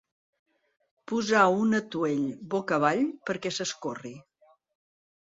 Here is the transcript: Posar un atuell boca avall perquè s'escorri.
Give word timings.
Posar 1.11 1.43
un 1.65 1.79
atuell 1.81 2.25
boca 2.57 2.81
avall 2.81 3.07
perquè 3.31 3.57
s'escorri. 3.61 4.19